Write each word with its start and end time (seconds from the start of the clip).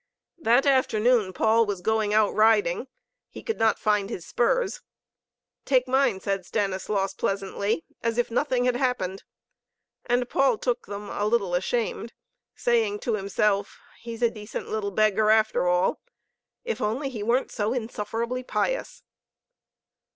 That 0.39 0.65
afternoon 0.65 1.31
Paul 1.31 1.67
was 1.67 1.79
going 1.81 2.11
out 2.11 2.33
riding. 2.33 2.87
He 3.29 3.43
could 3.43 3.59
not 3.59 3.77
find 3.77 4.09
his 4.09 4.25
spurs. 4.25 4.81
"Take 5.63 5.87
mine," 5.87 6.19
said 6.19 6.43
Stanislaus, 6.43 7.13
pleasantly, 7.13 7.85
as 8.01 8.17
if 8.17 8.31
nothing 8.31 8.65
had 8.65 8.75
happened. 8.77 9.21
And 10.07 10.27
Paul 10.27 10.57
took 10.57 10.87
them, 10.87 11.09
a 11.11 11.25
little 11.27 11.53
ashamed, 11.53 12.13
saying 12.55 12.97
to 13.01 13.13
himself: 13.13 13.77
"He's 14.01 14.23
a 14.23 14.31
decent 14.31 14.69
little 14.69 14.89
beggar, 14.89 15.29
after 15.29 15.67
all 15.67 16.01
if 16.65 16.81
only 16.81 17.09
he 17.09 17.21
weren't 17.21 17.51
so 17.51 17.71
insufferably 17.71 18.41
pious!" 18.41 19.03